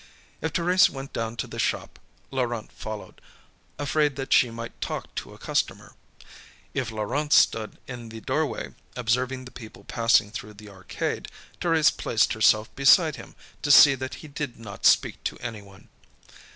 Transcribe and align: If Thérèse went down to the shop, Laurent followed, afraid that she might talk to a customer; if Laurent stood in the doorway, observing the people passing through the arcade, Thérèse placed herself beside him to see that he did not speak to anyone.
If 0.41 0.53
Thérèse 0.53 0.89
went 0.89 1.13
down 1.13 1.35
to 1.35 1.45
the 1.45 1.59
shop, 1.59 1.99
Laurent 2.31 2.71
followed, 2.71 3.21
afraid 3.77 4.15
that 4.15 4.33
she 4.33 4.49
might 4.49 4.81
talk 4.81 5.13
to 5.13 5.35
a 5.35 5.37
customer; 5.37 5.93
if 6.73 6.89
Laurent 6.89 7.31
stood 7.31 7.77
in 7.85 8.09
the 8.09 8.19
doorway, 8.19 8.73
observing 8.95 9.45
the 9.45 9.51
people 9.51 9.83
passing 9.83 10.31
through 10.31 10.55
the 10.55 10.69
arcade, 10.69 11.27
Thérèse 11.61 11.95
placed 11.95 12.33
herself 12.33 12.75
beside 12.75 13.17
him 13.17 13.35
to 13.61 13.69
see 13.69 13.93
that 13.93 14.15
he 14.25 14.27
did 14.27 14.57
not 14.59 14.87
speak 14.87 15.23
to 15.25 15.37
anyone. 15.37 15.87